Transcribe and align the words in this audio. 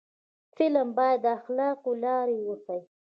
فلم 0.55 0.87
باید 0.97 1.19
د 1.23 1.25
اخلاقو 1.37 1.91
لار 2.03 2.27
وښيي 2.47 2.81